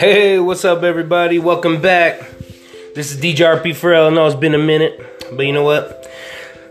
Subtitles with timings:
[0.00, 1.38] Hey, what's up, everybody?
[1.38, 2.20] Welcome back.
[2.94, 4.10] This is DJRP Pharrell.
[4.10, 4.98] I know it's been a minute,
[5.36, 6.10] but you know what?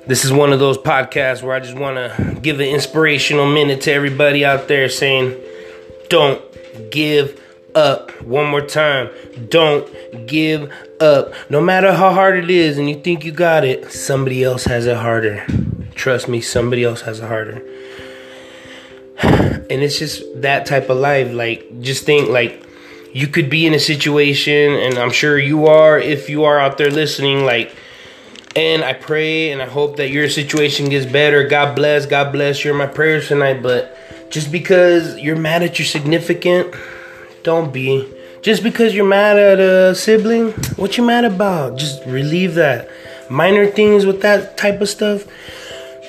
[0.08, 3.82] This is one of those podcasts where I just want to give an inspirational minute
[3.82, 5.40] to everybody out there saying,
[6.10, 6.42] don't
[6.90, 7.40] give
[7.76, 8.10] up.
[8.24, 9.12] One more time.
[9.48, 11.32] Don't give up.
[11.52, 14.88] No matter how hard it is and you think you got it, somebody else has
[14.88, 15.46] it harder.
[15.94, 17.64] Trust me, somebody else has it harder.
[19.70, 21.32] And it's just that type of life.
[21.32, 22.66] Like, just think, like,
[23.14, 26.78] you could be in a situation, and I'm sure you are if you are out
[26.78, 27.76] there listening, like,
[28.56, 31.48] and I pray and I hope that your situation gets better.
[31.48, 32.64] God bless, God bless.
[32.64, 33.96] You're my prayers tonight, but
[34.30, 36.74] just because you're mad at your significant,
[37.44, 38.12] don't be.
[38.42, 41.78] Just because you're mad at a sibling, what you mad about?
[41.78, 42.90] Just relieve that.
[43.30, 45.26] Minor things with that type of stuff,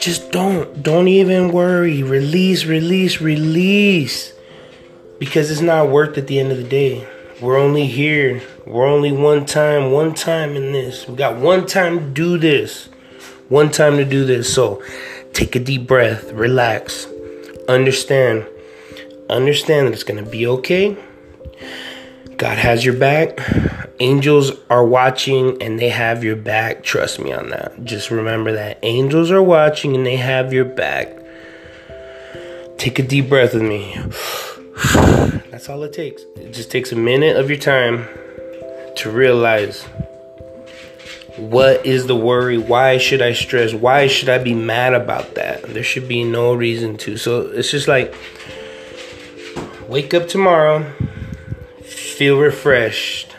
[0.01, 0.83] just don't.
[0.83, 2.03] Don't even worry.
[2.03, 4.33] Release, release, release.
[5.21, 7.07] Because it's not worth at the end of the day.
[7.41, 8.43] We're only here.
[8.67, 11.07] We're only one time, one time in this.
[11.07, 12.87] We got one time to do this.
[13.49, 14.53] One time to do this.
[14.53, 14.83] So
[15.33, 17.07] take a deep breath, relax,
[17.69, 18.47] understand.
[19.29, 20.97] Understand that it's going to be okay.
[22.37, 23.39] God has your back.
[24.01, 26.83] Angels are watching and they have your back.
[26.83, 27.85] Trust me on that.
[27.85, 28.79] Just remember that.
[28.83, 31.17] Angels are watching and they have your back.
[32.79, 33.95] Take a deep breath with me.
[35.51, 36.23] That's all it takes.
[36.37, 38.09] It just takes a minute of your time
[38.97, 39.87] to realize
[41.37, 42.59] what is the worry?
[42.59, 43.73] Why should I stress?
[43.73, 45.63] Why should I be mad about that?
[45.63, 47.17] There should be no reason to.
[47.17, 48.15] So it's just like
[49.89, 50.85] wake up tomorrow,
[51.83, 53.33] feel refreshed,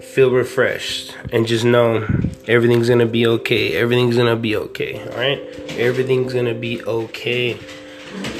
[0.00, 2.06] feel refreshed, and just know
[2.46, 3.74] everything's gonna be okay.
[3.74, 5.00] Everything's gonna be okay.
[5.00, 5.40] All right,
[5.78, 7.58] everything's gonna be okay,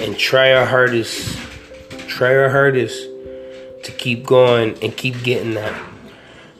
[0.01, 1.39] and try our hardest
[2.13, 3.09] try our hardest
[3.85, 5.75] to keep going and keep getting that.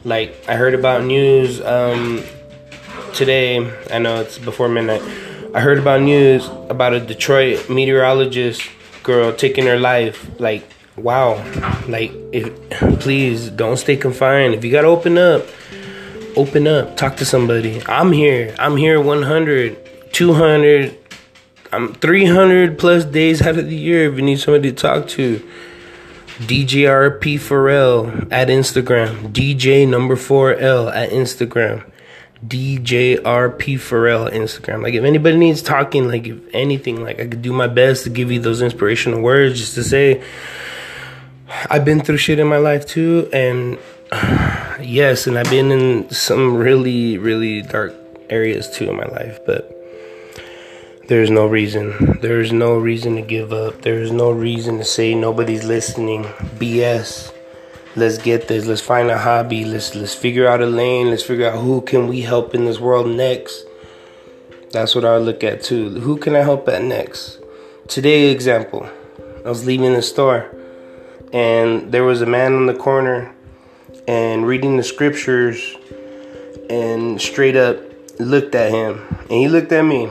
[0.03, 2.23] Like I heard about news um,
[3.13, 3.71] today.
[3.91, 5.03] I know it's before midnight.
[5.53, 8.63] I heard about news about a Detroit meteorologist
[9.03, 10.27] girl taking her life.
[10.39, 10.67] Like
[10.97, 11.35] wow.
[11.87, 12.51] Like if
[12.99, 14.55] please don't stay confined.
[14.55, 15.45] If you gotta open up,
[16.35, 16.97] open up.
[16.97, 17.81] Talk to somebody.
[17.85, 18.55] I'm here.
[18.57, 21.02] I'm here 100, 200
[21.73, 25.41] I'm 300 plus days out of the year if you need somebody to talk to.
[26.37, 29.31] DJRP Pharrell at Instagram.
[29.31, 31.89] DJ number 4L at Instagram.
[32.45, 34.83] DJRP Pharrell Instagram.
[34.83, 38.11] Like if anybody needs talking, like if anything, like I could do my best to
[38.11, 40.23] give you those inspirational words just to say
[41.69, 43.79] I've been through shit in my life too and
[44.81, 47.95] yes, and I've been in some really, really dark
[48.29, 49.72] areas too in my life, but
[51.07, 52.17] there's no reason.
[52.21, 53.81] There's no reason to give up.
[53.81, 56.23] There's no reason to say nobody's listening.
[56.23, 57.33] BS.
[57.95, 58.65] Let's get this.
[58.65, 59.65] Let's find a hobby.
[59.65, 61.09] Let's let's figure out a lane.
[61.09, 63.65] Let's figure out who can we help in this world next.
[64.71, 65.99] That's what I look at too.
[65.99, 67.39] Who can I help at next?
[67.87, 68.89] Today example.
[69.45, 70.55] I was leaving the store
[71.33, 73.35] and there was a man on the corner
[74.07, 75.75] and reading the scriptures
[76.69, 77.77] and straight up
[78.19, 80.09] looked at him and he looked at me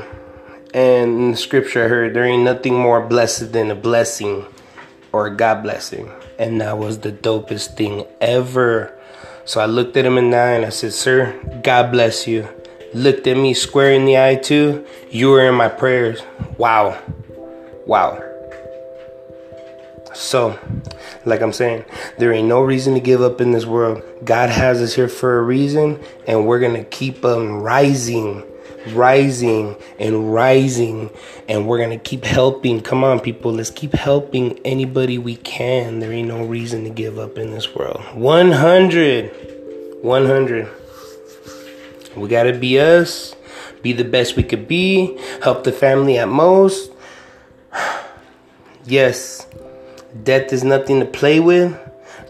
[0.74, 4.46] and in the scripture I heard there ain't nothing more blessed than a blessing
[5.12, 6.10] or a God blessing.
[6.38, 8.98] And that was the dopest thing ever.
[9.44, 12.48] So I looked at him in the eye and I said, Sir, God bless you.
[12.94, 14.86] Looked at me square in the eye too.
[15.10, 16.22] You were in my prayers.
[16.58, 17.00] Wow.
[17.86, 18.22] Wow.
[20.14, 20.58] So,
[21.24, 21.84] like I'm saying,
[22.18, 24.02] there ain't no reason to give up in this world.
[24.24, 28.44] God has us here for a reason, and we're gonna keep on rising
[28.88, 31.10] rising and rising
[31.48, 32.80] and we're gonna keep helping.
[32.80, 36.00] Come on people let's keep helping anybody we can.
[36.00, 38.02] There ain't no reason to give up in this world.
[38.14, 40.68] 100 100
[42.16, 43.34] we gotta be us.
[43.82, 45.18] Be the best we could be.
[45.42, 46.92] Help the family at most.
[48.84, 49.46] Yes
[50.24, 51.76] death is nothing to play with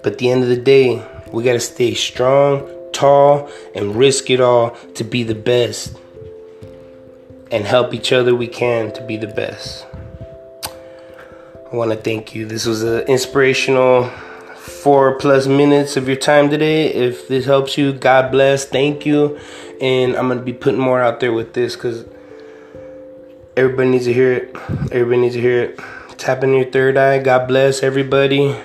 [0.02, 4.70] but the end of the day we gotta stay strong tall and risk it all
[4.94, 5.96] to be the best
[7.52, 9.86] and help each other we can to be the best.
[11.70, 12.46] I want to thank you.
[12.46, 14.10] This was an inspirational
[14.56, 16.86] four plus minutes of your time today.
[16.86, 18.64] If this helps you, God bless.
[18.64, 19.38] Thank you.
[19.80, 22.04] And I'm going to be putting more out there with this because
[23.56, 24.56] everybody needs to hear it.
[24.90, 25.80] Everybody needs to hear it.
[26.18, 27.18] Tap in your third eye.
[27.18, 28.56] God bless everybody.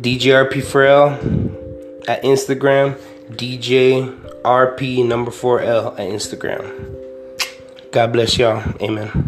[0.00, 2.94] DJRP Pharrell at Instagram.
[3.30, 7.05] DJRP number 4L at Instagram.
[7.96, 8.62] God bless y'all.
[8.82, 9.25] Amen.